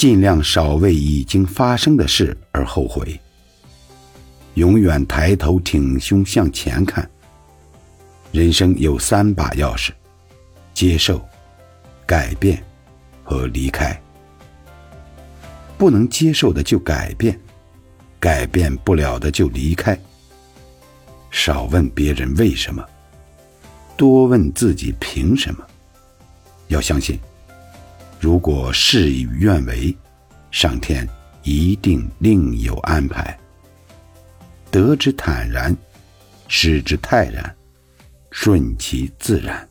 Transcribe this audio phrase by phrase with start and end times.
[0.00, 3.20] 尽量少为已经发生的事而后悔。
[4.54, 7.06] 永远抬头挺胸向前看。
[8.32, 9.90] 人生有三把钥匙：
[10.72, 11.22] 接受、
[12.06, 12.64] 改变
[13.22, 13.94] 和离开。
[15.76, 17.38] 不能接受的就改变，
[18.18, 20.00] 改变不了的就离开。
[21.30, 22.82] 少问别人为什么，
[23.98, 25.62] 多问自己凭什么。
[26.68, 27.20] 要相信，
[28.20, 29.96] 如果事与愿违，
[30.50, 31.08] 上天
[31.42, 33.34] 一定另有安排。
[34.70, 35.74] 得之坦然，
[36.46, 37.56] 失之泰然，
[38.30, 39.66] 顺其自然。